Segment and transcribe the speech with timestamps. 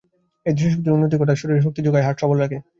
[0.45, 2.57] এটি দৃষ্টিশক্তির উন্নতি ঘটায়, শরীরে শক্তি যোগায়, হার্ট সবল রাখে।